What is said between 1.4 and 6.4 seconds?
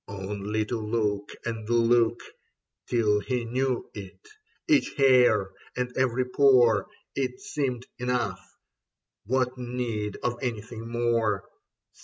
and look, Till he knew it, each hair and every